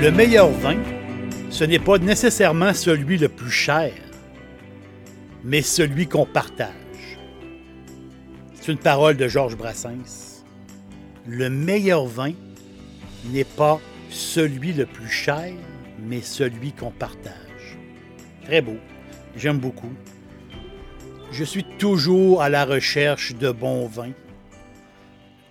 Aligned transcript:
Le 0.00 0.10
meilleur 0.10 0.48
vin, 0.48 0.76
ce 1.50 1.64
n'est 1.64 1.78
pas 1.78 1.98
nécessairement 1.98 2.72
celui 2.72 3.18
le 3.18 3.28
plus 3.28 3.50
cher, 3.50 3.92
mais 5.44 5.60
celui 5.60 6.06
qu'on 6.06 6.24
partage. 6.26 7.18
C'est 8.54 8.72
une 8.72 8.78
parole 8.78 9.16
de 9.18 9.28
Georges 9.28 9.56
Brassens. 9.56 10.42
Le 11.26 11.50
meilleur 11.50 12.06
vin 12.06 12.32
n'est 13.26 13.44
pas 13.44 13.78
celui 14.08 14.72
le 14.72 14.86
plus 14.86 15.10
cher, 15.10 15.52
mais 15.98 16.22
celui 16.22 16.72
qu'on 16.72 16.90
partage. 16.90 17.78
Très 18.44 18.62
beau. 18.62 18.78
J'aime 19.36 19.58
beaucoup. 19.58 19.92
Je 21.36 21.42
suis 21.42 21.64
toujours 21.64 22.42
à 22.42 22.48
la 22.48 22.64
recherche 22.64 23.34
de 23.34 23.50
bons 23.50 23.88
vins. 23.88 24.12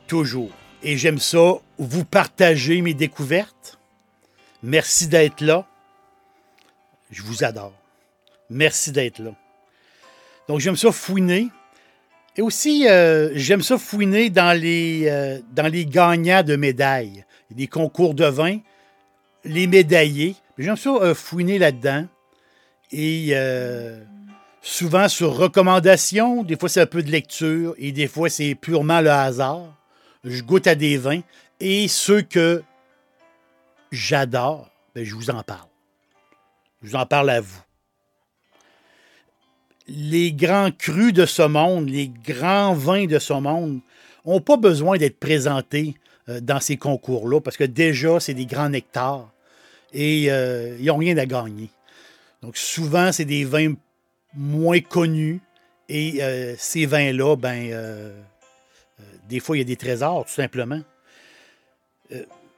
Toujours. 0.08 0.50
Et 0.81 0.95
j'aime 0.95 1.20
ça, 1.20 1.56
vous 1.78 2.06
partager 2.06 2.81
mes 2.81 2.94
découvertes 2.94 3.80
Merci 4.62 5.09
d'être 5.09 5.42
là. 5.42 5.67
Je 7.12 7.22
vous 7.22 7.44
adore. 7.44 7.73
Merci 8.50 8.94
d'être 8.94 9.20
là. 9.20 9.31
Donc, 10.48 10.62
j'aime 10.62 10.78
ça 10.78 10.94
fouiner. 10.94 11.50
Et 12.38 12.41
aussi, 12.41 12.88
euh, 12.88 13.31
j'aime 13.34 13.62
ça 13.62 13.78
fouiner 13.78 14.29
dans 14.29 14.58
les, 14.58 15.08
euh, 15.09 15.41
dans 15.52 15.68
les 15.68 15.85
gagnants 15.85 16.44
de 16.44 16.56
médailles. 16.56 17.25
des 17.52 17.68
concours 17.68 18.13
de 18.13 18.25
vin, 18.25 18.59
les 19.44 19.68
médaillés. 19.68 20.38
J'aime 20.58 20.78
ça 20.78 20.91
euh, 20.91 21.13
fouiner 21.13 21.59
là-dedans. 21.59 22.08
Et 22.94 23.34
souvent 24.63 25.09
sur 25.09 25.35
recommandation, 25.35 26.41
des 26.41 26.57
fois 26.57 26.69
c'est 26.69 26.81
un 26.81 26.88
peu 26.88 27.03
de 27.03 27.12
lecture 27.12 27.75
et 27.78 27.91
des 27.91 28.07
fois 28.07 28.29
c'est 28.29 28.56
purement 28.56 29.01
le 29.01 29.12
hasard. 29.12 29.75
Je 30.24 30.41
goûte 30.41 30.66
à 30.66 30.74
des 30.74 30.97
vins 30.97 31.22
et 31.59 31.88
ceux 31.88 32.22
que 32.22 32.63
j'adore, 33.91 34.72
ben, 34.96 35.06
je 35.06 35.13
vous 35.13 35.29
en 35.29 35.44
parle. 35.44 35.68
Je 36.81 36.90
vous 36.90 36.96
en 36.96 37.06
parle 37.06 37.29
à 37.29 37.41
vous. 37.41 37.62
Les 39.88 40.31
grands 40.31 40.72
crus 40.72 41.12
de 41.12 41.25
ce 41.25 41.41
monde, 41.41 41.90
les 41.90 42.07
grands 42.07 42.73
vins 42.73 43.06
de 43.06 43.19
ce 43.19 43.34
monde, 43.34 43.81
n'ont 44.25 44.40
pas 44.40 44.56
besoin 44.56 44.97
d'être 44.97 45.19
présentés 45.19 45.96
euh, 46.29 46.40
dans 46.40 46.62
ces 46.62 46.78
concours-là 46.78 47.41
parce 47.41 47.57
que 47.57 47.66
déjà, 47.66 48.22
c'est 48.22 48.34
des 48.34 48.46
grands 48.46 48.69
nectars 48.69 49.29
et 49.91 50.31
euh, 50.31 50.78
ils 50.79 50.85
n'ont 50.85 50.97
rien 50.97 51.18
à 51.18 51.25
gagner. 51.25 51.69
Donc 52.41 52.56
souvent, 52.56 53.12
c'est 53.12 53.25
des 53.25 53.44
vins 53.44 53.73
moins 54.34 54.80
connus 54.80 55.42
et 55.90 56.24
euh, 56.24 56.56
ces 56.58 56.86
vins-là, 56.86 57.36
ben, 57.36 58.14
des 59.28 59.40
fois, 59.40 59.58
il 59.58 59.60
y 59.60 59.64
a 59.64 59.66
des 59.66 59.76
trésors, 59.76 60.26
tout 60.26 60.34
simplement 60.34 60.82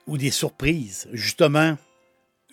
ou 0.07 0.17
des 0.17 0.31
surprises. 0.31 1.07
Justement, 1.11 1.77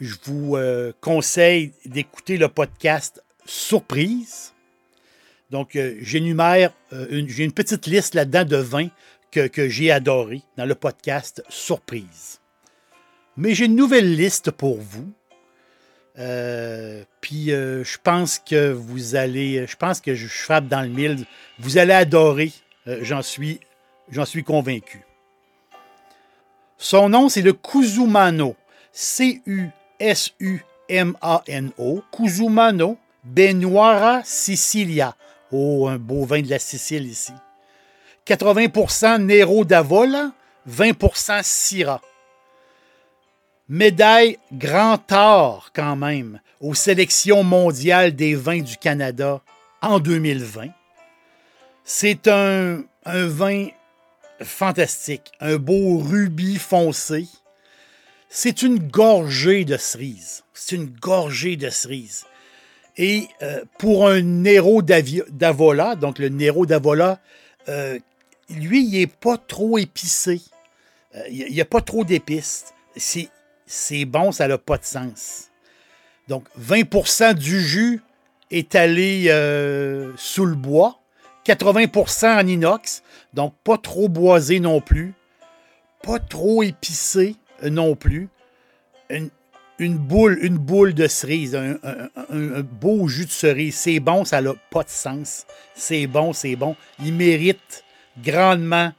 je 0.01 0.15
vous 0.25 0.57
euh, 0.57 0.93
conseille 1.01 1.73
d'écouter 1.85 2.37
le 2.37 2.49
podcast 2.49 3.23
Surprise. 3.45 4.53
Donc, 5.51 5.77
euh, 5.77 5.97
j'énumère, 6.01 6.73
euh, 6.93 7.25
j'ai 7.27 7.45
une 7.45 7.53
petite 7.53 7.87
liste 7.87 8.15
là-dedans 8.15 8.45
de 8.45 8.57
vins 8.57 8.89
que, 9.31 9.47
que 9.47 9.69
j'ai 9.69 9.91
adoré 9.91 10.43
dans 10.57 10.65
le 10.65 10.75
podcast 10.75 11.43
Surprise. 11.49 12.41
Mais 13.37 13.55
j'ai 13.55 13.67
une 13.67 13.77
nouvelle 13.77 14.15
liste 14.15 14.51
pour 14.51 14.79
vous. 14.79 15.13
Puis 16.15 17.47
je 17.47 17.97
pense 18.03 18.39
que 18.39 18.73
vous 18.73 19.17
allez, 19.17 19.67
je 19.67 19.77
pense 19.77 20.01
que 20.01 20.15
je 20.15 20.27
frappe 20.27 20.69
dans 20.69 20.83
le 20.83 20.89
mille. 20.89 21.25
Vous 21.59 21.79
allez 21.79 21.95
adorer, 21.95 22.53
j'en 22.87 23.23
suis, 23.23 23.61
j'en 24.11 24.25
suis 24.25 24.45
convaincu. 24.45 25.01
Son 26.79 27.09
nom, 27.09 27.29
c'est 27.29 27.43
le 27.43 27.53
Cusumano. 27.53 28.57
C-U-S-U-M-A-N-O. 28.93 29.73
Cusumano 32.11 32.99
Benoira 33.23 34.23
Sicilia. 34.25 35.15
Oh, 35.53 35.87
un 35.89 35.99
beau 35.99 36.25
vin 36.25 36.43
de 36.43 36.51
la 36.51 36.59
Sicile 36.59 37.07
ici. 37.07 37.33
80% 38.27 39.23
Nero 39.23 39.65
d'Avola, 39.65 40.33
20% 40.69 41.43
Syrah. 41.45 42.01
Médaille 43.69 44.39
Grand 44.53 45.01
Or, 45.13 45.71
quand 45.73 45.97
même, 45.97 46.41
aux 46.61 46.75
sélections 46.75 47.45
mondiales 47.45 48.15
des 48.15 48.35
vins 48.35 48.61
du 48.61 48.77
Canada 48.77 49.41
en 49.81 50.01
2020. 50.01 50.69
C'est 51.85 52.29
un, 52.29 52.85
vin 53.05 53.69
fantastique. 54.43 55.33
Un 55.41 55.57
beau 55.57 55.99
rubis 55.99 56.59
foncé. 56.59 57.27
C'est 58.29 58.63
une 58.63 58.79
gorgée 58.79 59.65
de 59.65 59.77
cerises. 59.77 60.43
C'est 60.55 60.77
une 60.77 60.87
gorgée 60.87 61.57
de 61.57 61.71
cerises. 61.71 62.25
Et 62.97 63.29
euh, 63.43 63.65
pour 63.79 64.09
un 64.09 64.23
Nero 64.23 64.83
d'Avola, 64.83 65.97
donc 65.97 66.19
le 66.19 66.29
Nero 66.29 66.67
d'Avola, 66.67 67.21
euh, 67.69 67.99
lui, 68.51 68.85
il 68.85 68.99
n'est 68.99 69.07
pas 69.07 69.39
trop 69.39 69.79
épicé. 69.79 70.41
Euh, 71.15 71.23
il 71.31 71.53
n'y 71.53 71.61
a 71.61 71.67
pas 71.67 71.81
trop 71.81 72.05
d'épices. 72.05 72.67
C'est 72.97 73.31
bon, 74.07 74.33
ça 74.33 74.49
n'a 74.49 74.59
pas 74.59 74.79
de 74.79 74.85
sens. 74.85 75.51
Donc, 76.29 76.47
20% 76.61 77.35
du 77.35 77.61
jus 77.61 78.01
est 78.51 78.75
allé 78.75 79.27
sous 80.17 80.47
le 80.47 80.55
bois, 80.55 81.03
80% 81.47 82.43
en 82.43 82.47
inox. 82.47 83.03
Donc, 83.35 83.55
pas 83.65 83.79
trop 83.79 84.09
boisé 84.09 84.61
non 84.61 84.81
plus. 84.81 85.15
Pas 86.03 86.19
trop 86.19 86.63
épicé 86.63 87.37
euh, 87.63 87.71
non 87.71 87.95
plus. 87.95 88.29
Une, 89.79 89.99
boule, 89.99 90.39
une 90.43 90.59
boule 90.59 90.95
de 90.95 91.07
cerise, 91.07 91.55
un, 91.57 92.61
beau 92.63 93.09
jus 93.09 93.27
de 93.27 93.31
cerise. 93.31 93.75
C'est 93.77 94.01
bon, 94.01 94.25
ça 94.25 94.41
n'a 94.41 94.55
pas 94.71 94.85
de 94.85 94.89
sens. 94.89 95.47
C'est 95.75 96.07
bon, 96.07 96.33
c'est 96.33 96.57
bon. 96.57 96.77
Il 97.05 97.15
mérite 97.15 97.85
grandement 98.23 98.93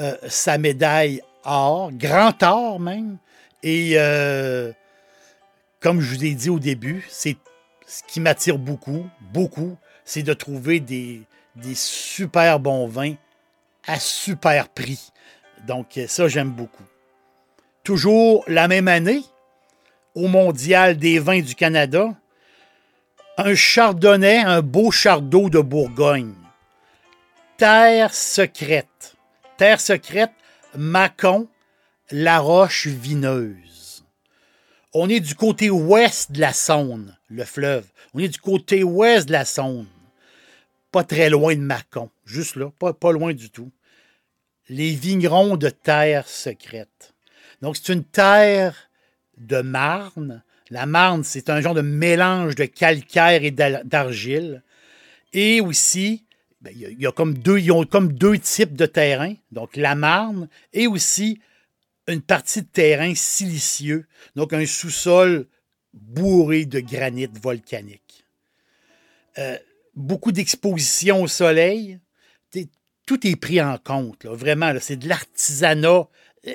euh, 0.00 0.16
sa 0.26 0.58
médaille 0.58 1.22
or, 1.44 1.92
grand 1.92 2.42
or 2.42 2.80
même. 2.80 3.18
Et 3.62 3.92
euh, 3.94 4.72
comme 5.80 6.00
je 6.00 6.14
vous 6.14 6.24
ai 6.24 6.34
dit 6.34 6.50
au 6.50 6.58
début, 6.58 7.06
ce 7.10 7.32
qui 8.06 8.20
m'attire 8.20 8.58
beaucoup, 8.58 9.08
beaucoup, 9.32 9.76
c'est 10.04 10.22
de 10.22 10.32
trouver 10.32 10.80
des, 10.80 11.22
des 11.56 11.74
super 11.74 12.60
bons 12.60 12.86
vins 12.86 13.14
à 13.86 13.98
super 13.98 14.68
prix. 14.68 15.10
Donc, 15.66 15.98
ça, 16.06 16.28
j'aime 16.28 16.50
beaucoup. 16.50 16.84
Toujours 17.82 18.44
la 18.46 18.68
même 18.68 18.88
année, 18.88 19.22
au 20.14 20.28
Mondial 20.28 20.96
des 20.96 21.18
vins 21.18 21.40
du 21.40 21.54
Canada, 21.54 22.14
un 23.36 23.54
chardonnay, 23.54 24.38
un 24.38 24.62
beau 24.62 24.90
chardot 24.90 25.48
de 25.48 25.60
Bourgogne. 25.60 26.34
Terre 27.56 28.14
secrète. 28.14 29.16
Terre 29.56 29.80
secrète, 29.80 30.32
Mâcon, 30.76 31.48
la 32.10 32.38
roche 32.38 32.86
vineuse. 32.86 34.04
On 34.94 35.08
est 35.08 35.20
du 35.20 35.34
côté 35.34 35.70
ouest 35.70 36.32
de 36.32 36.40
la 36.40 36.52
Saône, 36.52 37.16
le 37.28 37.44
fleuve. 37.44 37.86
On 38.14 38.18
est 38.18 38.28
du 38.28 38.40
côté 38.40 38.82
ouest 38.82 39.28
de 39.28 39.32
la 39.32 39.44
Saône. 39.44 39.86
Pas 40.90 41.04
très 41.04 41.28
loin 41.28 41.54
de 41.54 41.60
Mâcon, 41.60 42.10
juste 42.24 42.56
là, 42.56 42.70
pas, 42.78 43.12
loin 43.12 43.34
du 43.34 43.50
tout. 43.50 43.70
Les 44.70 44.94
vignerons 44.94 45.56
de 45.56 45.68
terre 45.68 46.26
secrète. 46.26 47.14
Donc, 47.60 47.76
c'est 47.76 47.92
une 47.92 48.04
terre 48.04 48.74
de 49.36 49.60
marne. 49.60 50.42
La 50.70 50.86
marne, 50.86 51.24
c'est 51.24 51.50
un 51.50 51.60
genre 51.60 51.74
de 51.74 51.82
mélange 51.82 52.54
de 52.54 52.64
calcaire 52.64 53.44
et 53.44 53.50
d'argile. 53.50 54.62
Et 55.34 55.60
aussi, 55.60 56.24
ben, 56.62 56.72
il 56.74 57.00
y, 57.00 57.06
a 57.06 57.12
comme 57.12 57.36
deux, 57.36 57.58
ils 57.58 57.72
ont 57.72 57.84
comme 57.84 58.12
deux 58.12 58.38
types 58.38 58.74
de 58.74 58.86
terrain. 58.86 59.34
Donc, 59.52 59.76
la 59.76 59.94
marne 59.94 60.48
et 60.72 60.86
aussi 60.86 61.40
une 62.08 62.22
partie 62.22 62.62
de 62.62 62.66
terrain 62.66 63.14
silicieux. 63.14 64.06
Donc, 64.34 64.52
un 64.52 64.66
sous-sol 64.66 65.46
bourré 65.92 66.64
de 66.64 66.80
granit 66.80 67.28
volcanique. 67.40 68.24
Euh, 69.38 69.56
beaucoup 69.94 70.32
d'expositions 70.32 71.22
au 71.22 71.28
soleil. 71.28 71.98
Tout 73.06 73.26
est 73.26 73.36
pris 73.36 73.60
en 73.60 73.78
compte, 73.78 74.26
vraiment. 74.26 74.74
C'est 74.80 74.96
de 74.96 75.08
l'artisanat 75.08 76.08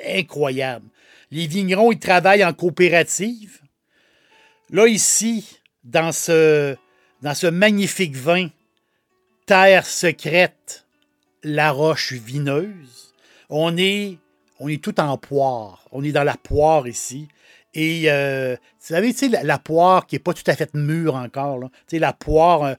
incroyable. 0.06 0.86
Les 1.30 1.48
vignerons, 1.48 1.90
ils 1.90 1.98
travaillent 1.98 2.44
en 2.44 2.52
coopérative. 2.52 3.60
Là, 4.70 4.86
ici, 4.86 5.58
dans 5.82 6.12
ce 6.12 6.76
magnifique 7.50 8.14
vin, 8.14 8.50
Terre 9.46 9.84
secrète, 9.84 10.86
la 11.42 11.70
roche 11.70 12.12
vineuse, 12.12 13.12
on 13.50 13.76
est, 13.76 14.18
on 14.60 14.68
est 14.68 14.82
tout 14.82 15.00
en 15.00 15.16
poire. 15.18 15.84
On 15.92 16.02
est 16.04 16.12
dans 16.12 16.24
la 16.24 16.36
poire 16.36 16.86
ici. 16.88 17.28
Et 17.74 18.04
euh, 18.10 18.54
vous 18.54 18.86
savez, 18.86 19.12
la, 19.42 19.58
poire 19.58 20.06
qui 20.06 20.14
n'est 20.14 20.20
pas 20.20 20.32
tout 20.32 20.44
à 20.46 20.54
fait 20.54 20.72
mûre 20.74 21.16
encore. 21.16 21.60
La 21.92 22.12
poire, 22.12 22.62
euh, 22.62 22.74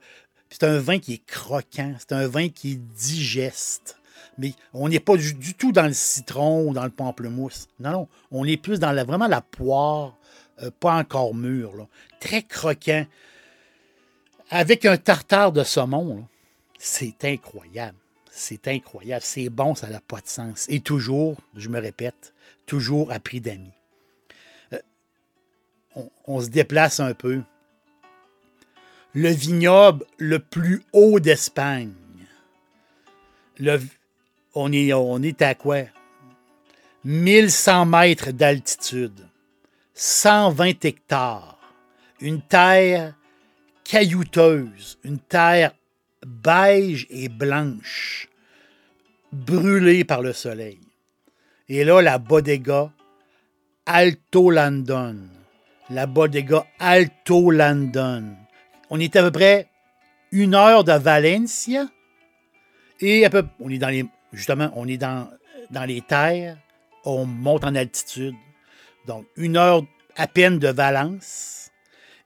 c'est 0.50 0.64
un 0.64 0.78
vin 0.78 0.98
qui 0.98 1.14
est 1.14 1.26
croquant. 1.26 1.94
C'est 1.98 2.12
un 2.12 2.26
vin 2.26 2.48
qui 2.48 2.72
est 2.72 2.80
digeste 2.96 3.98
mais 4.38 4.52
on 4.74 4.88
n'est 4.88 5.00
pas 5.00 5.16
du, 5.16 5.54
tout 5.54 5.72
dans 5.72 5.86
le 5.86 5.92
citron 5.92 6.68
ou 6.68 6.74
dans 6.74 6.84
le 6.84 6.90
pamplemousse. 6.90 7.68
Non, 7.80 7.92
non, 7.92 8.08
on 8.30 8.44
est 8.44 8.56
plus 8.56 8.78
dans 8.78 8.94
vraiment 9.04 9.28
la 9.28 9.40
poire, 9.40 10.16
euh, 10.62 10.70
pas 10.78 10.94
encore 10.94 11.34
mûre, 11.34 11.86
très 12.20 12.42
croquant, 12.42 13.06
avec 14.50 14.84
un 14.84 14.96
tartare 14.96 15.52
de 15.52 15.64
saumon. 15.64 16.26
C'est 16.78 17.24
incroyable. 17.24 17.96
C'est 18.38 18.68
incroyable. 18.68 19.22
C'est 19.24 19.48
bon, 19.48 19.74
ça 19.74 19.88
n'a 19.88 20.00
pas 20.00 20.20
de 20.20 20.28
sens. 20.28 20.66
Et 20.68 20.80
toujours, 20.80 21.38
je 21.56 21.70
me 21.70 21.80
répète, 21.80 22.34
toujours 22.66 23.10
à 23.10 23.18
prix 23.18 23.40
d'amis. 23.40 23.72
Euh, 24.74 24.78
on, 26.26 26.40
se 26.42 26.48
déplace 26.48 27.00
un 27.00 27.14
peu. 27.14 27.40
Le 29.14 29.30
vignoble 29.30 30.04
le 30.18 30.38
plus 30.38 30.82
haut 30.92 31.18
d'Espagne. 31.18 31.94
On 34.54 34.70
est, 34.70 34.92
on 34.92 35.22
est 35.22 35.40
à 35.40 35.54
quoi? 35.54 35.84
1100 37.04 37.86
mètres 37.86 38.32
d'altitude, 38.32 39.28
120 39.94 40.84
hectares, 40.84 41.58
une 42.20 42.42
terre 42.42 43.14
caillouteuse, 43.82 44.98
une 45.04 45.20
terre 45.20 45.72
beige 46.24 47.06
et 47.10 47.28
blanche, 47.28 48.28
brûlée 49.32 50.04
par 50.04 50.22
le 50.22 50.32
soleil. 50.32 50.80
Et 51.68 51.84
là, 51.84 52.00
la 52.00 52.18
bodega 52.18 52.92
Alto 53.86 54.50
Landon. 54.50 55.16
La 55.90 56.06
bodega 56.06 56.64
Alto 56.78 57.50
Landon. 57.50 58.36
On 58.90 59.00
est 59.00 59.16
à 59.16 59.22
peu 59.22 59.30
près 59.30 59.68
une 60.32 60.54
heure 60.54 60.84
de 60.84 60.92
Valencia 60.92 61.88
et 63.00 63.24
à 63.24 63.30
peu, 63.30 63.44
on 63.60 63.70
est 63.70 63.78
dans 63.78 63.88
les 63.88 64.06
justement, 64.32 64.70
on 64.74 64.86
est 64.88 64.96
dans, 64.96 65.28
dans 65.70 65.84
les 65.84 66.00
terres, 66.00 66.56
on 67.04 67.24
monte 67.24 67.64
en 67.64 67.74
altitude. 67.74 68.34
Donc, 69.06 69.26
une 69.36 69.56
heure 69.56 69.82
à 70.16 70.26
peine 70.26 70.58
de 70.58 70.68
Valence 70.68 71.70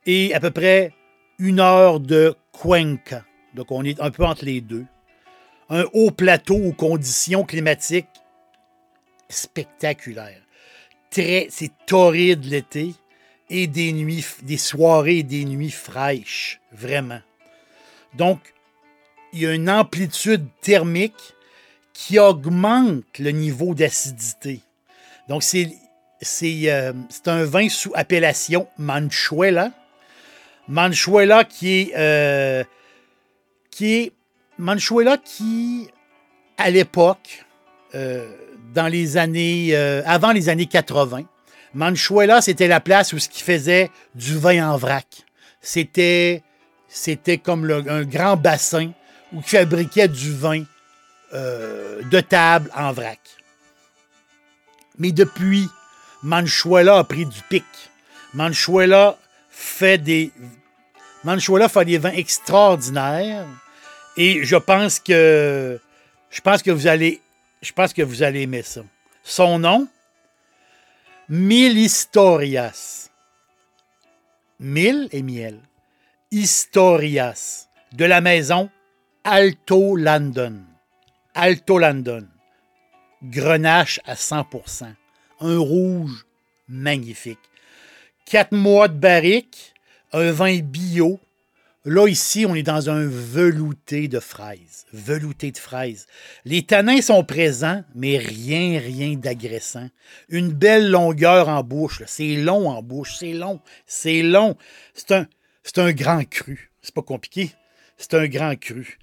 et 0.07 0.35
à 0.35 0.41
peu 0.41 0.51
près 0.51 0.93
une 1.39 1.61
heure 1.61 2.01
de 2.01 2.35
Cuenca. 2.53 3.25
Donc, 3.55 3.71
on 3.71 3.85
est 3.85 4.01
un 4.01 4.11
peu 4.11 4.25
entre 4.25 4.45
les 4.45 4.61
deux. 4.61 4.87
Un 5.69 5.85
haut 5.93 6.11
plateau 6.11 6.57
aux 6.57 6.73
conditions 6.73 7.45
climatiques 7.45 8.07
spectaculaires. 9.29 10.43
Très, 11.11 11.49
c'est 11.51 11.71
torride 11.87 12.45
l'été 12.45 12.95
et 13.49 13.67
des 13.67 13.93
nuits, 13.93 14.25
des 14.43 14.57
soirées 14.57 15.19
et 15.19 15.23
des 15.23 15.45
nuits 15.45 15.71
fraîches, 15.71 16.61
vraiment. 16.73 17.21
Donc, 18.15 18.41
il 19.33 19.41
y 19.41 19.47
a 19.47 19.53
une 19.53 19.71
amplitude 19.71 20.47
thermique 20.61 21.35
qui 21.93 22.19
augmente 22.19 23.19
le 23.19 23.31
niveau 23.31 23.75
d'acidité. 23.75 24.61
Donc, 25.29 25.43
c'est, 25.43 25.71
euh, 26.43 26.93
un 27.27 27.45
vin 27.45 27.69
sous 27.69 27.93
appellation 27.95 28.69
Manchuela. 28.79 29.73
Manchuela 30.69 31.45
qui 31.45 31.81
est, 31.81 31.93
euh, 31.97 32.65
qui 33.81 33.95
est 33.95 34.13
Manchuela 34.59 35.17
qui, 35.17 35.89
à 36.59 36.69
l'époque, 36.69 37.47
euh, 37.95 38.31
dans 38.75 38.89
les 38.89 39.17
années, 39.17 39.75
avant 40.05 40.33
les 40.33 40.51
années 40.51 40.67
80, 40.67 41.23
Manchuela, 41.73 42.43
c'était 42.43 42.69
la 42.69 42.81
place 42.81 43.15
où 43.15 43.19
ce 43.19 43.31
qui 43.31 43.43
faisait 43.43 43.91
du 44.15 44.37
vin 44.37 44.71
en 44.71 44.77
vrac. 44.77 45.07
C'était, 45.63 46.43
c'était 46.89 47.39
comme 47.39 47.71
un 47.71 48.03
grand 48.03 48.37
bassin 48.37 48.93
où 49.33 49.41
qui 49.41 49.57
fabriquait 49.57 50.09
du 50.09 50.31
vin 50.31 50.63
euh, 51.33 52.03
de 52.03 52.21
table 52.21 52.71
en 52.77 52.93
vrac. 52.93 53.21
Mais 54.99 55.11
depuis, 55.11 55.67
Manchuela 56.23 56.99
a 56.99 57.05
pris 57.05 57.25
du 57.25 57.41
pic. 57.49 57.65
Manchuela 58.35 59.17
fait 59.49 59.97
des 59.97 60.33
Manchuela 61.25 61.71
fait 61.71 61.87
des 61.87 61.97
vins 61.99 62.13
extraordinaires 62.13 63.47
et 64.21 64.45
je 64.45 64.57
pense 64.57 65.01
que 65.01 65.81
je 66.31 66.41
pense 66.43 66.63
que 66.63 66.71
vous 66.71 66.87
allez 66.87 67.23
je 67.63 67.73
pense 67.73 67.95
que 67.95 68.03
vous 68.03 68.23
allez 68.23 68.43
aimer 68.43 68.63
ça. 68.63 68.83
Son 69.23 69.59
nom 69.59 69.89
Mille 71.31 71.79
Historias. 71.79 73.09
Mille 74.59 75.09
et 75.13 75.23
miel. 75.23 75.59
Historias 76.31 77.69
de 77.93 78.05
la 78.05 78.21
maison 78.21 78.69
Alto 79.25 79.97
London. 79.97 80.65
Alto 81.35 81.79
London. 81.79 82.27
Grenache 83.23 84.01
à 84.05 84.15
100%. 84.15 84.95
Un 85.41 85.59
rouge 85.59 86.27
magnifique. 86.69 87.39
Quatre 88.27 88.53
mois 88.53 88.89
de 88.89 88.99
barrique, 88.99 89.75
un 90.13 90.31
vin 90.31 90.59
bio. 90.61 91.19
Là, 91.87 92.09
ici, 92.09 92.45
on 92.47 92.55
est 92.55 92.63
dans 92.63 92.91
un 92.91 93.07
velouté 93.07 94.07
de 94.07 94.21
fraises. 94.21 94.85
Velouté 94.93 95.51
de 95.51 95.59
fraises. 95.59 96.07
Les 96.45 96.63
tanins 96.63 97.01
sont 97.01 97.25
présents, 97.25 97.83
mais 97.95 98.19
rien, 98.19 98.79
rien 98.79 99.15
d'agressant. 99.15 99.89
Une 100.29 100.53
belle 100.53 100.91
longueur 100.91 101.49
en 101.49 101.63
bouche. 101.63 102.03
C'est 102.07 102.37
long 102.37 102.69
en 102.69 102.83
bouche. 102.83 103.17
C'est 103.19 103.33
long. 103.33 103.61
C'est 103.87 104.23
long. 104.23 104.57
C'est 104.93 105.13
un, 105.13 105.27
un 105.77 105.93
grand 105.93 106.29
cru. 106.29 106.71
C'est 106.83 106.95
pas 106.95 107.03
compliqué. 107.03 107.53
C'est 107.97 108.15
un 108.15 108.29
grand 108.29 108.57
cru 108.57 108.99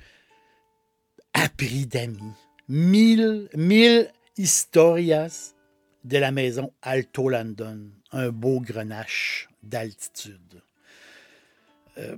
à 1.34 1.48
d'amis. 1.86 2.34
Mille, 2.68 3.48
mille 3.56 4.12
historias 4.38 5.54
de 6.04 6.18
la 6.18 6.32
maison 6.32 6.74
Alto 6.82 7.30
London. 7.30 7.90
Un 8.12 8.30
beau 8.30 8.60
grenache 8.60 9.50
d'altitude. 9.64 10.62
Euh, 11.98 12.18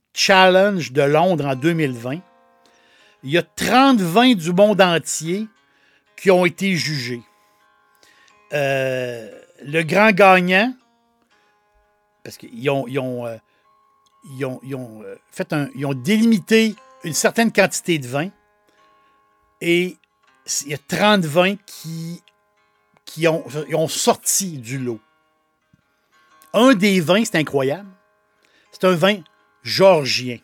Challenge 0.13 0.91
de 0.91 1.01
Londres 1.01 1.45
en 1.45 1.55
2020, 1.55 2.19
il 3.23 3.31
y 3.31 3.37
a 3.37 3.43
30 3.43 4.01
vins 4.01 4.33
du 4.33 4.51
monde 4.51 4.81
entier 4.81 5.47
qui 6.15 6.31
ont 6.31 6.45
été 6.45 6.75
jugés. 6.75 7.21
Euh, 8.53 9.29
le 9.63 9.83
grand 9.83 10.11
gagnant, 10.11 10.73
parce 12.23 12.37
qu'ils 12.37 12.69
ont, 12.69 12.87
euh, 13.25 13.37
euh, 14.41 15.15
fait 15.31 15.53
un, 15.53 15.69
délimité 15.95 16.75
une 17.03 17.13
certaine 17.13 17.51
quantité 17.51 17.97
de 17.97 18.07
vin 18.07 18.29
et 19.61 19.97
il 20.63 20.67
y 20.67 20.73
a 20.73 20.77
30 20.77 21.25
vins 21.25 21.55
qui, 21.65 22.21
qui 23.05 23.27
ont, 23.27 23.43
ont 23.73 23.87
sorti 23.87 24.57
du 24.57 24.77
lot. 24.77 24.99
Un 26.53 26.73
des 26.73 26.99
vins, 26.99 27.23
c'est 27.23 27.37
incroyable, 27.37 27.89
c'est 28.71 28.83
un 28.83 28.95
vin 28.95 29.21
georgien 29.63 30.39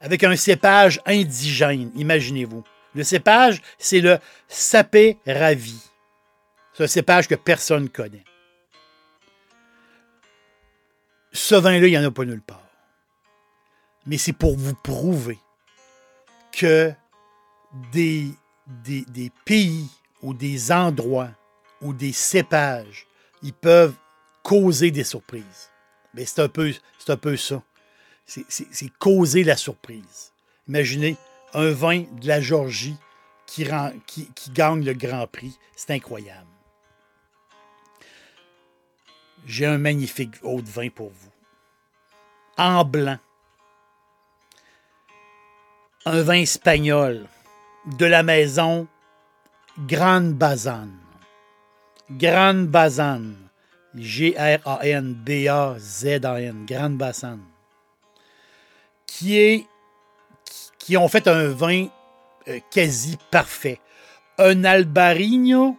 avec 0.00 0.24
un 0.24 0.36
cépage 0.36 1.00
indigène, 1.06 1.90
imaginez-vous. 1.96 2.64
Le 2.94 3.04
cépage, 3.04 3.60
c'est 3.78 4.00
le 4.00 4.18
sapé 4.46 5.18
ravi. 5.26 5.78
C'est 6.72 6.84
un 6.84 6.88
cépage 6.88 7.28
que 7.28 7.34
personne 7.34 7.84
ne 7.84 7.88
connaît. 7.88 8.24
Ce 11.32 11.54
vin-là, 11.54 11.86
il 11.86 11.90
n'y 11.90 11.98
en 11.98 12.04
a 12.04 12.10
pas 12.10 12.24
nulle 12.24 12.42
part. 12.42 12.62
Mais 14.06 14.16
c'est 14.16 14.32
pour 14.32 14.56
vous 14.56 14.74
prouver 14.74 15.38
que 16.52 16.92
des, 17.92 18.32
pays 19.44 19.88
ou 20.22 20.32
des 20.32 20.72
endroits 20.72 21.30
ou 21.82 21.92
des 21.92 22.12
cépages, 22.12 23.06
ils 23.42 23.52
peuvent 23.52 23.94
causer 24.42 24.90
des 24.90 25.04
surprises. 25.04 25.70
Mais 26.14 26.24
c'est 26.24 26.40
un 26.40 26.48
c'est 26.98 27.12
un 27.12 27.16
peu 27.16 27.36
ça. 27.36 27.62
C'est 28.28 28.92
causer 28.98 29.42
la 29.42 29.56
surprise. 29.56 30.32
Imaginez 30.68 31.16
un 31.54 31.70
vin 31.70 32.04
de 32.20 32.28
la 32.28 32.42
Georgie 32.42 32.96
qui, 33.46 33.66
gagne 34.52 34.84
le 34.84 34.92
Grand 34.92 35.26
Prix. 35.26 35.58
C'est 35.74 35.92
incroyable. 35.92 36.46
J'ai 39.46 39.64
un 39.64 39.78
magnifique 39.78 40.34
haut 40.42 40.60
de 40.60 40.68
vin 40.68 40.90
pour 40.90 41.08
vous. 41.08 41.30
En 42.58 42.84
blanc. 42.84 43.18
Un 46.04 46.20
vin 46.22 46.34
espagnol 46.34 47.26
de 47.98 48.04
la 48.04 48.22
maison 48.22 48.86
Grande 49.86 50.34
Bazane. 50.34 50.98
Grande 52.10 52.66
Bazane. 52.66 53.36
G-R-A-N-B-A-Z-A-N. 53.94 54.66
Grande 56.66 56.98
Bazane. 56.98 57.47
Qui 59.08 59.36
est. 59.36 59.66
Ont 60.96 61.08
fait 61.08 61.26
un 61.28 61.48
vin 61.48 61.88
euh, 62.48 62.60
quasi 62.70 63.18
parfait. 63.30 63.78
Un 64.38 64.64
Albarino 64.64 65.76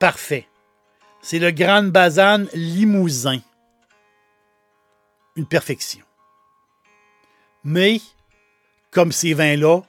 parfait. 0.00 0.48
C'est 1.22 1.38
le 1.38 1.52
Grand 1.52 1.84
Bazane 1.84 2.48
Limousin. 2.52 3.38
Une 5.36 5.46
perfection. 5.46 6.04
Mais, 7.62 8.00
comme 8.90 9.12
ces 9.12 9.34
vins-là, 9.34 9.82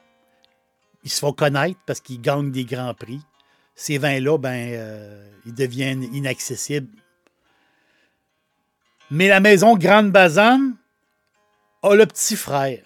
ils 1.02 1.10
se 1.10 1.20
font 1.20 1.32
connaître 1.32 1.80
parce 1.86 2.00
qu'ils 2.00 2.20
gagnent 2.20 2.52
des 2.52 2.64
grands 2.64 2.94
prix, 2.94 3.20
ces 3.74 3.98
vins-là, 3.98 4.38
ben, 4.38 4.72
euh, 4.74 5.30
ils 5.46 5.54
deviennent 5.54 6.02
inaccessibles. 6.14 6.94
Mais 9.10 9.28
la 9.28 9.40
maison 9.40 9.76
Grande 9.76 10.12
Bazane 10.12 10.76
a 11.82 11.94
le 11.94 12.06
petit 12.06 12.36
frère. 12.36 12.82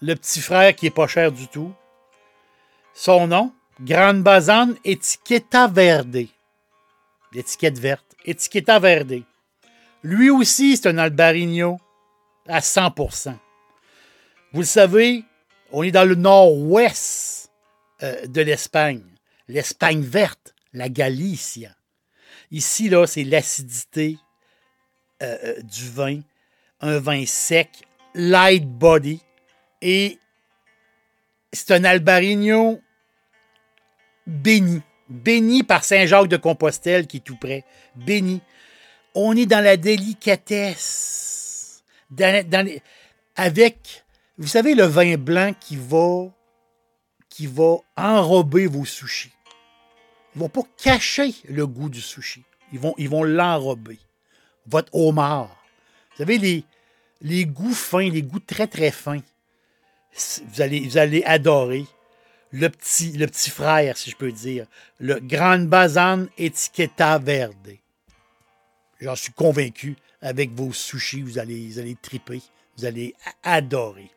Le 0.00 0.14
petit 0.14 0.40
frère 0.40 0.74
qui 0.74 0.86
est 0.86 0.90
pas 0.90 1.06
cher 1.06 1.32
du 1.32 1.48
tout. 1.48 1.72
Son 2.94 3.26
nom, 3.26 3.52
Grande 3.80 4.22
Bazane 4.22 4.76
Etiqueta 4.84 5.68
Verde 5.68 6.26
l'étiquette 7.32 7.78
verte, 7.78 8.16
Etiquetta 8.26 8.78
Verde. 8.78 9.22
Lui 10.02 10.30
aussi, 10.30 10.76
c'est 10.76 10.88
un 10.88 10.98
Albarino 10.98 11.78
à 12.46 12.60
100%. 12.60 13.36
Vous 14.52 14.60
le 14.60 14.66
savez, 14.66 15.24
on 15.70 15.82
est 15.82 15.90
dans 15.90 16.08
le 16.08 16.14
nord-ouest 16.14 17.50
euh, 18.02 18.26
de 18.26 18.40
l'Espagne. 18.40 19.04
L'Espagne 19.48 20.02
verte, 20.02 20.54
la 20.72 20.88
Galicia. 20.88 21.74
Ici, 22.50 22.88
là, 22.88 23.06
c'est 23.06 23.24
l'acidité 23.24 24.18
euh, 25.22 25.36
euh, 25.44 25.62
du 25.62 25.90
vin. 25.90 26.20
Un 26.80 26.98
vin 27.00 27.26
sec, 27.26 27.87
light 28.14 28.66
body. 28.66 29.20
Et 29.82 30.18
c'est 31.52 31.72
un 31.72 31.84
Albarino 31.84 32.80
béni 34.26 34.82
béni 35.08 35.62
par 35.62 35.84
Saint-Jacques 35.84 36.28
de 36.28 36.36
Compostelle 36.36 37.06
qui 37.06 37.18
est 37.18 37.20
tout 37.20 37.36
près. 37.36 37.64
Béni. 37.94 38.40
On 39.14 39.36
est 39.36 39.46
dans 39.46 39.62
la 39.62 39.76
délicatesse. 39.76 41.82
avec, 43.36 44.04
vous 44.36 44.46
savez, 44.46 44.74
le 44.74 44.84
vin 44.84 45.16
blanc 45.16 45.54
qui 45.58 45.76
va, 45.76 46.26
qui 47.28 47.46
va 47.46 47.76
enrober 47.96 48.66
vos 48.66 48.84
sushis. 48.84 49.32
Ils 50.34 50.40
vont 50.40 50.48
pas 50.48 50.62
cacher 50.76 51.34
le 51.48 51.66
goût 51.66 51.88
du 51.88 52.00
sushi. 52.00 52.44
Ils 52.72 52.78
vont, 52.78 52.94
ils 52.98 53.08
vont 53.08 53.24
l'enrober. 53.24 53.98
Votre 54.66 54.94
homard. 54.94 55.56
Vous 56.10 56.18
savez, 56.18 56.38
les, 56.38 56.64
les 57.20 57.44
goûts 57.44 57.74
fins, 57.74 58.10
les 58.10 58.22
goûts 58.22 58.40
très, 58.40 58.66
très 58.66 58.90
fins. 58.90 59.22
Vous 60.52 60.60
allez, 60.60 61.22
adorer 61.24 61.86
le 62.50 62.68
petit, 62.68 63.12
le 63.12 63.26
petit 63.26 63.50
frère, 63.50 63.96
si 63.96 64.10
je 64.10 64.16
peux 64.16 64.32
dire, 64.32 64.66
le 64.98 65.20
Grand 65.20 65.58
Bazan 65.58 66.26
Etiqueta 66.38 67.18
Verde. 67.18 67.76
J'en 69.00 69.14
suis 69.14 69.32
convaincu, 69.32 69.96
avec 70.20 70.50
vos 70.50 70.72
sushis, 70.72 71.22
vous 71.22 71.38
allez, 71.38 71.68
vous 71.68 71.96
triper, 72.00 72.40
vous 72.76 72.84
allez 72.84 73.14
adorer. 73.42 74.10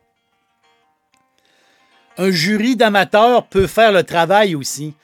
Un 2.18 2.30
jury 2.30 2.76
d'amateurs 2.76 3.46
peut 3.46 3.66
faire 3.66 3.92
le 3.92 4.02
travail 4.02 4.54
aussi. 4.54 4.94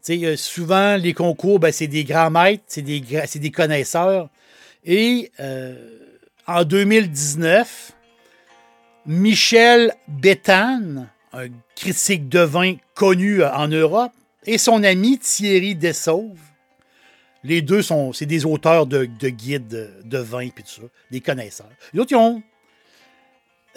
sais, 0.00 0.36
souvent, 0.36 0.96
les 0.96 1.12
concours, 1.12 1.58
ben, 1.58 1.72
c'est 1.72 1.86
des 1.86 2.04
grands 2.04 2.30
maîtres, 2.30 2.64
c'est 2.66 2.82
des, 2.82 3.00
des 3.00 3.50
connaisseurs. 3.50 4.30
Et 4.84 5.30
euh, 5.40 6.05
en 6.46 6.64
2019, 6.64 7.92
Michel 9.06 9.92
Béthane, 10.08 11.08
un 11.32 11.48
critique 11.74 12.28
de 12.28 12.40
vin 12.40 12.76
connu 12.94 13.42
euh, 13.42 13.52
en 13.52 13.68
Europe, 13.68 14.12
et 14.44 14.58
son 14.58 14.84
ami 14.84 15.18
Thierry 15.18 15.74
Dessauve. 15.74 16.38
Les 17.42 17.62
deux 17.62 17.82
sont 17.82 18.12
c'est 18.12 18.26
des 18.26 18.44
auteurs 18.44 18.86
de, 18.86 19.04
guides 19.04 19.92
de 20.04 20.18
vin 20.18 20.40
et 20.40 20.50
tout 20.50 20.62
ça, 20.64 20.82
des 21.10 21.20
connaisseurs. 21.20 21.70
Les 21.92 22.14
ont, 22.14 22.42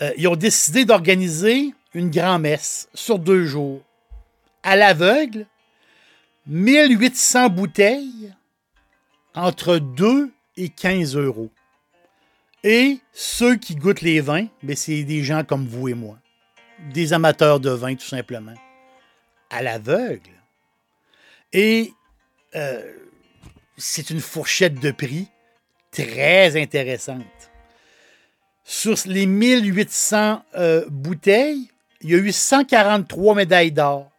euh, 0.01 0.27
ont 0.27 0.35
décidé 0.35 0.85
d'organiser 0.85 1.73
une 1.93 2.09
grand-messe 2.09 2.87
sur 2.93 3.17
deux 3.19 3.45
jours, 3.45 3.81
à 4.63 4.75
l'aveugle, 4.75 5.47
1800 6.47 7.49
bouteilles, 7.49 8.33
entre 9.33 9.77
2 9.77 10.31
et 10.57 10.69
15 10.69 11.15
euros. 11.15 11.49
Et 12.63 12.99
ceux 13.13 13.55
qui 13.55 13.75
goûtent 13.75 14.01
les 14.01 14.21
vins, 14.21 14.47
ben, 14.63 14.75
c'est 14.75 15.03
des 15.03 15.23
gens 15.23 15.43
comme 15.43 15.65
vous 15.65 15.87
et 15.87 15.93
moi 15.93 16.17
des 16.93 17.13
amateurs 17.13 17.59
de 17.59 17.69
vin, 17.69 17.95
tout 17.95 18.07
simplement, 18.07 18.53
à 19.49 19.61
l'aveugle. 19.61 20.31
Et 21.53 21.93
euh, 22.55 22.93
c'est 23.77 24.09
une 24.09 24.21
fourchette 24.21 24.79
de 24.79 24.91
prix 24.91 25.27
très 25.91 26.59
intéressante. 26.59 27.23
Sur 28.63 28.95
les 29.05 29.25
1800 29.25 30.43
euh, 30.55 30.85
bouteilles, 30.89 31.69
il 32.01 32.11
y 32.11 32.15
a 32.15 32.17
eu 32.17 32.31
143 32.31 33.35
médailles 33.35 33.71
d'or. 33.71 34.11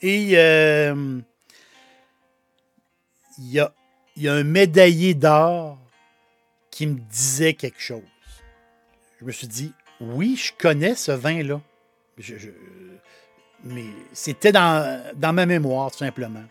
Et 0.00 0.32
euh, 0.34 1.20
il, 3.38 3.52
y 3.52 3.60
a, 3.60 3.72
il 4.16 4.22
y 4.22 4.28
a 4.28 4.34
un 4.34 4.44
médaillé 4.44 5.14
d'or 5.14 5.78
qui 6.74 6.88
me 6.88 6.98
disait 6.98 7.54
quelque 7.54 7.80
chose. 7.80 8.02
Je 9.20 9.24
me 9.24 9.30
suis 9.30 9.46
dit, 9.46 9.72
oui, 10.00 10.34
je 10.36 10.52
connais 10.58 10.96
ce 10.96 11.12
vin-là 11.12 11.60
mais 13.62 13.86
c'était 14.12 14.52
dans, 14.52 15.14
ma 15.16 15.46
mémoire, 15.46 15.90
tout 15.90 15.98
simplement. 15.98 16.44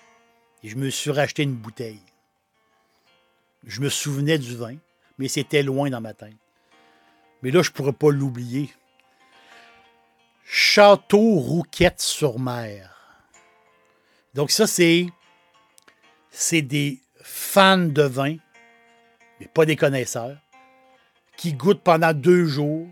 Et 0.63 0.69
je 0.69 0.77
me 0.77 0.89
suis 0.89 1.11
racheté 1.11 1.43
une 1.43 1.53
bouteille. 1.53 2.01
Je 3.65 3.81
me 3.81 3.89
souvenais 3.89 4.37
du 4.37 4.55
vin, 4.55 4.75
mais 5.17 5.27
c'était 5.27 5.61
loin 5.61 5.89
dans 5.89 6.01
ma 6.01 6.13
tête. 6.13 6.33
Mais 7.41 7.51
là, 7.51 7.61
je 7.61 7.69
ne 7.69 7.73
pourrais 7.73 7.93
pas 7.93 8.11
l'oublier. 8.11 8.73
Château 10.45 11.35
Rouquette-sur-Mer. 11.35 12.89
Donc 14.33 14.51
ça, 14.51 14.67
c'est, 14.67 15.07
c'est 16.31 16.61
des 16.61 16.99
fans 17.21 17.77
de 17.77 18.03
vin, 18.03 18.37
pas 19.47 19.65
des 19.65 19.75
connaisseurs, 19.75 20.37
qui 21.37 21.53
goûtent 21.53 21.81
pendant 21.81 22.13
deux 22.13 22.45
jours 22.45 22.87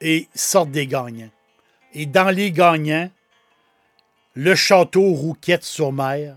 et 0.00 0.28
sortent 0.34 0.70
des 0.70 0.86
gagnants. 0.86 1.30
Et 1.92 2.06
dans 2.06 2.30
les 2.30 2.50
gagnants, 2.50 3.10
le 4.34 4.54
château 4.54 5.12
Rouquette-sur-Mer, 5.12 6.36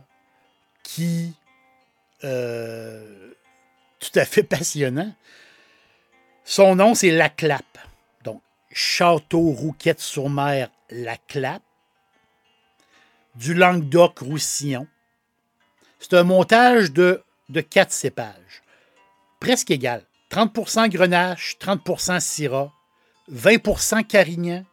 qui 0.84 1.34
euh, 2.24 3.34
tout 4.00 4.20
à 4.20 4.26
fait 4.26 4.44
passionnant. 4.58 5.14
Son 6.44 6.76
nom, 6.76 6.96
c'est 6.96 7.12
La 7.12 7.30
Clappe. 7.30 7.78
Donc, 8.24 8.42
Château 8.72 9.52
Rouquette-sur-Mer, 9.52 10.70
La 10.90 11.18
Clappe, 11.18 11.64
du 13.36 13.54
Languedoc-Roussillon. 13.54 14.88
C'est 16.00 16.14
un 16.14 16.24
montage 16.24 16.92
de, 16.92 17.24
de 17.50 17.62
quatre 17.62 17.92
cépages, 17.92 18.64
presque 19.40 19.72
égal. 19.72 20.04
30% 20.32 20.90
Grenache, 20.90 21.58
30% 21.60 22.20
Syrah, 22.20 22.74
20% 23.32 24.06
Carignan, 24.06 24.66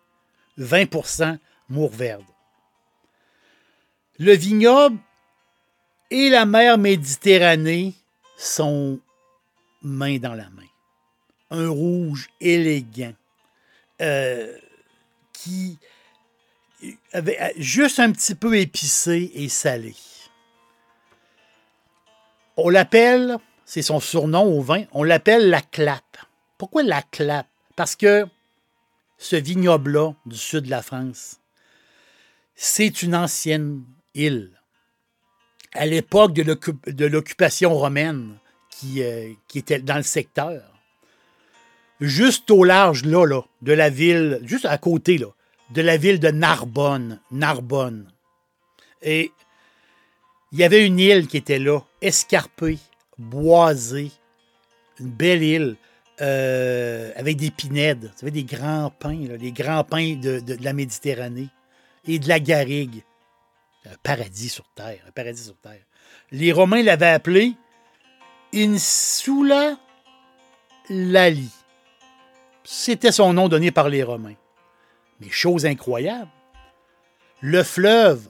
20% 0.58 1.38
Mourverde. 1.68 2.24
Le 4.18 4.32
vignoble 4.32 4.98
et 6.10 6.28
la 6.28 6.44
mer 6.46 6.78
Méditerranée 6.78 7.94
sont 8.36 9.00
main 9.82 10.18
dans 10.18 10.34
la 10.34 10.48
main. 10.50 10.62
Un 11.50 11.68
rouge 11.68 12.28
élégant 12.40 13.14
euh, 14.00 14.56
qui 15.32 15.78
avait 17.12 17.40
euh, 17.40 17.48
juste 17.56 17.98
un 17.98 18.12
petit 18.12 18.34
peu 18.34 18.56
épicé 18.56 19.30
et 19.34 19.48
salé. 19.48 19.94
On 22.56 22.68
l'appelle, 22.70 23.38
c'est 23.74 23.82
son 23.82 23.98
surnom 23.98 24.44
au 24.44 24.60
vin, 24.60 24.84
on 24.92 25.02
l'appelle 25.02 25.50
la 25.50 25.60
clappe. 25.60 26.16
Pourquoi 26.58 26.84
la 26.84 27.02
clappe? 27.02 27.48
Parce 27.74 27.96
que 27.96 28.24
ce 29.18 29.34
vignoble-là 29.34 30.14
du 30.26 30.36
sud 30.36 30.66
de 30.66 30.70
la 30.70 30.80
France, 30.80 31.40
c'est 32.54 33.02
une 33.02 33.16
ancienne 33.16 33.82
île. 34.14 34.52
À 35.72 35.86
l'époque 35.86 36.34
de 36.34 37.06
l'occupation 37.06 37.74
romaine 37.74 38.38
qui, 38.70 39.02
euh, 39.02 39.32
qui, 39.48 39.58
était 39.58 39.80
dans 39.80 39.96
le 39.96 40.04
secteur, 40.04 40.62
juste 42.00 42.52
au 42.52 42.62
large 42.62 43.04
là, 43.04 43.42
de 43.60 43.72
la 43.72 43.90
ville, 43.90 44.38
juste 44.44 44.66
à 44.66 44.78
côté 44.78 45.18
là, 45.18 45.30
de 45.70 45.82
la 45.82 45.96
ville 45.96 46.20
de 46.20 46.28
Narbonne, 46.28 47.20
Narbonne. 47.32 48.08
Et 49.02 49.32
il 50.52 50.60
y 50.60 50.62
avait 50.62 50.86
une 50.86 51.00
île 51.00 51.26
qui 51.26 51.38
était 51.38 51.58
là, 51.58 51.80
escarpée, 52.00 52.78
boisée, 53.18 54.10
une 55.00 55.10
belle 55.10 55.42
île. 55.42 55.76
Euh, 56.20 57.10
avec 57.16 57.36
des 57.36 57.50
pinèdes, 57.50 58.04
vous 58.04 58.18
savez, 58.18 58.30
des 58.30 58.44
grands 58.44 58.88
pins, 58.88 59.18
les 59.18 59.50
grands 59.50 59.82
pins 59.82 60.14
de, 60.14 60.40
la 60.62 60.72
Méditerranée 60.72 61.48
et 62.06 62.20
de 62.20 62.28
la 62.28 62.38
garrigue. 62.38 63.02
Un 63.84 63.96
paradis 64.00 64.48
sur 64.48 64.64
terre, 64.76 65.00
un 65.08 65.10
paradis 65.10 65.42
sur 65.42 65.56
terre. 65.56 65.82
Les 66.30 66.52
Romains 66.52 66.84
l'avaient 66.84 67.08
appelé 67.08 67.54
Insula 68.54 69.76
Lali. 70.88 71.50
C'était 72.62 73.12
son 73.12 73.32
nom 73.32 73.48
donné 73.48 73.72
par 73.72 73.88
les 73.88 74.04
Romains. 74.04 74.36
Mais 75.20 75.30
chose 75.30 75.66
incroyable, 75.66 76.30
le 77.40 77.62
fleuve, 77.64 78.28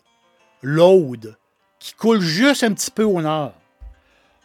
l'Aude, 0.62 1.36
qui 1.78 1.92
coule 1.92 2.20
juste 2.20 2.64
un 2.64 2.72
petit 2.72 2.90
peu 2.90 3.04
au 3.04 3.20
nord, 3.20 3.52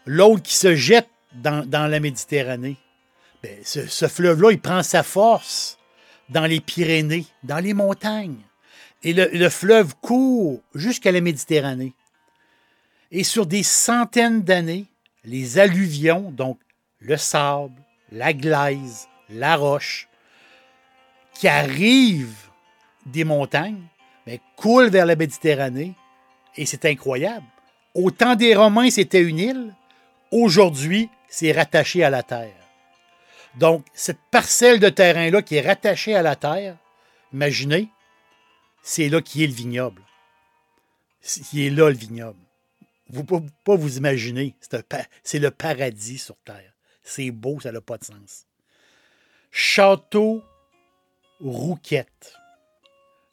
l'Aude 0.10 0.42
qui 0.42 0.56
se 0.56 0.74
jette 0.76 1.08
dans, 1.36 1.88
la 1.88 2.00
Méditerranée, 2.00 2.78
ben, 3.44 3.56
ce, 3.64 4.08
fleuve-là, 4.08 4.52
il 4.52 4.60
prend 4.60 4.82
sa 4.82 5.04
force 5.04 5.78
dans 6.30 6.48
les 6.48 6.60
Pyrénées, 6.60 7.28
dans 7.44 7.60
les 7.60 7.76
montagnes. 7.76 8.42
Et 9.04 9.14
le, 9.14 9.30
le 9.32 9.50
fleuve 9.50 9.94
court 10.02 10.62
jusqu'à 10.74 11.12
la 11.12 11.22
Méditerranée. 11.22 11.94
Et 13.12 13.24
sur 13.24 13.46
des 13.46 13.62
centaines 13.62 14.42
d'années, 14.42 14.88
les 15.26 15.60
alluvions, 15.60 16.32
donc 16.32 16.58
le 17.00 17.16
sable, 17.16 17.80
la 18.12 18.34
glaise, 18.34 19.08
la 19.30 19.58
roche, 19.58 20.08
qui 21.36 21.48
arrivent 21.48 22.50
des 23.06 23.26
montagnes, 23.26 23.86
mais 24.26 24.42
coulent 24.56 24.90
vers 24.90 25.06
la 25.06 25.16
Méditerranée. 25.16 25.94
Et 26.58 26.66
c'est 26.66 26.86
incroyable. 26.86 27.46
Au 27.94 28.10
temps 28.10 28.36
des 28.36 28.56
Romains, 28.56 28.90
c'était 28.90 29.22
une 29.22 29.38
île. 29.38 29.76
Aujourd'hui, 30.32 31.10
c'est 31.28 31.52
rattaché 31.52 32.04
à 32.04 32.10
la 32.10 32.24
terre. 32.24 32.56
Donc, 33.56 33.86
cette 33.94 34.20
parcelle 34.32 34.80
de 34.80 34.90
terrain-là 34.90 35.42
qui 35.42 35.56
est 35.56 35.68
rattachée 35.68 36.16
à 36.16 36.22
la 36.22 36.36
terre, 36.36 36.78
imaginez, 37.34 37.90
c'est 38.84 39.10
là 39.10 39.22
qui 39.22 39.44
est 39.44 39.48
le 39.48 39.54
vignoble. 39.54 40.02
Qui 41.22 41.68
est 41.68 41.70
là 41.70 41.90
le 41.90 41.96
vignoble. 41.96 42.40
Vous 43.10 43.22
ne 43.22 43.26
pouvez 43.26 43.48
pas 43.66 43.76
vous 43.76 43.98
imaginer. 43.98 44.56
C'est 45.24 45.40
le 45.40 45.52
paradis 45.52 46.20
sur 46.20 46.38
terre. 46.46 46.74
C'est 47.04 47.32
beau, 47.32 47.60
ça 47.60 47.72
n'a 47.72 47.82
pas 47.82 47.98
de 47.98 48.06
sens. 48.06 48.46
Château 49.52 50.44
Rouquette. 51.40 52.34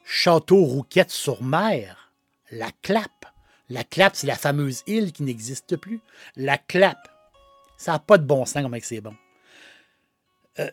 Château 0.05 0.65
Rouquette 0.65 1.11
sur 1.11 1.43
mer. 1.43 2.13
La 2.51 2.71
Clappe. 2.83 3.11
La 3.69 3.85
Clappe, 3.85 4.15
c'est 4.15 4.27
la 4.27 4.37
fameuse 4.37 4.83
île 4.87 5.13
qui 5.13 5.23
n'existe 5.23 5.77
plus. 5.77 6.01
La 6.37 6.59
Clappe. 6.59 7.09
Ça 7.77 7.93
n'a 7.93 7.99
pas 7.99 8.19
de 8.19 8.25
bon 8.25 8.45
sens 8.45 8.63
comme 8.63 8.79
c'est 8.81 9.01
bon. 9.01 9.15
Euh, 10.59 10.71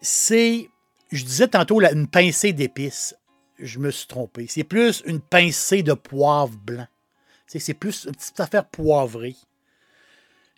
c'est, 0.00 0.68
je 1.10 1.24
disais 1.24 1.48
tantôt, 1.48 1.80
une 1.80 2.08
pincée 2.08 2.52
d'épices. 2.52 3.14
Je 3.58 3.78
me 3.78 3.90
suis 3.90 4.06
trompé. 4.06 4.46
C'est 4.48 4.64
plus 4.64 5.02
une 5.06 5.20
pincée 5.20 5.82
de 5.82 5.94
poivre 5.94 6.56
blanc. 6.56 6.86
C'est 7.46 7.74
plus 7.74 8.04
une 8.04 8.14
petite 8.14 8.40
affaire 8.40 8.66
poivrée. 8.66 9.36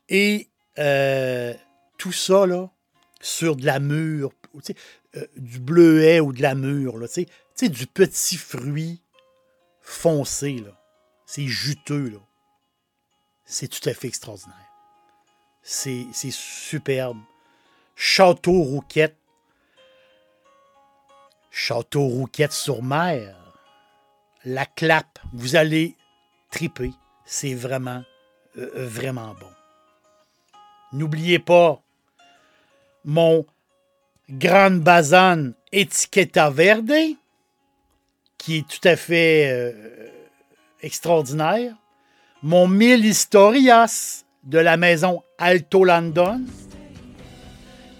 Et 0.09 0.49
euh, 0.79 1.53
tout 1.99 2.13
ça, 2.13 2.47
là, 2.47 2.71
sur 3.21 3.57
de 3.57 3.67
la 3.67 3.81
mûre, 3.81 4.31
euh, 5.17 5.27
du 5.37 5.59
bleuet 5.59 6.21
ou 6.21 6.33
de 6.33 6.41
la 6.41 6.55
mûre, 6.55 6.97
là, 6.97 7.07
du 7.61 7.87
petit 7.87 8.37
fruit 8.37 9.03
foncé, 9.83 10.57
là. 10.65 10.81
C'est 11.27 11.47
juteux, 11.47 12.09
là. 12.09 12.19
C'est 13.45 13.69
tout 13.69 13.87
à 13.89 13.95
fait 13.95 14.09
extraordinaire. 14.09 14.55
C'est 15.63 16.07
superbe. 16.31 17.19
Château 17.97 18.63
Rouquette. 18.63 19.17
Château 21.51 22.07
Rouquette 22.07 22.53
sur 22.53 22.83
mer. 22.83 23.37
La 24.45 24.67
clappe. 24.67 25.19
Vous 25.33 25.57
allez 25.57 25.97
triper. 26.51 26.93
C'est 27.25 27.55
vraiment, 27.55 28.05
euh, 28.57 28.87
vraiment 28.87 29.35
bon. 29.35 29.51
N'oubliez 30.93 31.41
pas 31.41 31.83
mon 33.05 33.45
Grande 34.29 34.81
Bazan 34.81 35.53
Etiqueta 35.73 36.51
Verde, 36.51 36.93
qui 38.39 38.59
est 38.59 38.69
tout 38.69 38.89
à 38.89 38.97
fait 38.97 39.51
euh, 39.51 40.16
extraordinaire. 40.87 41.75
Mon 42.43 42.69
Mille 42.69 43.05
Historias 43.05 44.25
de 44.45 44.59
la 44.59 44.77
maison 44.77 45.23
Alto 45.37 45.85
London. 45.85 46.43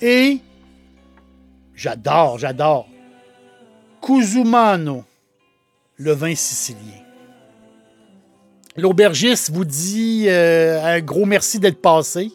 Et 0.01 0.39
j'adore, 1.75 2.39
j'adore. 2.39 2.89
Cusumano, 4.01 5.05
le 5.97 6.13
vin 6.13 6.35
sicilien. 6.35 7.03
L'aubergiste 8.77 9.51
vous 9.51 9.65
dit 9.65 10.27
euh, 10.29 10.81
un 10.85 11.01
gros 11.01 11.25
merci 11.25 11.59
d'être 11.59 11.81
passé. 11.81 12.31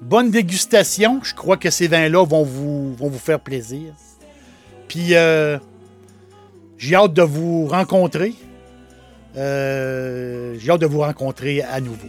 Bonne 0.00 0.30
dégustation. 0.30 1.20
Je 1.22 1.34
crois 1.34 1.58
que 1.58 1.68
ces 1.68 1.86
vins-là 1.86 2.24
vont 2.24 2.44
vous, 2.44 2.94
vont 2.94 3.08
vous 3.08 3.18
faire 3.18 3.40
plaisir. 3.40 3.92
Puis, 4.88 5.14
euh, 5.14 5.58
j'ai 6.78 6.94
hâte 6.94 7.12
de 7.12 7.22
vous 7.22 7.66
rencontrer. 7.66 8.34
Euh, 9.36 10.54
j'ai 10.58 10.70
hâte 10.70 10.80
de 10.80 10.86
vous 10.86 11.00
rencontrer 11.00 11.62
à 11.62 11.80
nouveau. 11.80 12.08